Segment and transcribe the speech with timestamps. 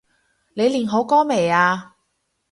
[0.55, 1.93] 你練好歌未呀？